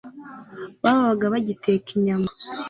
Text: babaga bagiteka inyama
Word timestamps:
babaga 0.83 1.25
bagiteka 1.33 1.87
inyama 1.97 2.29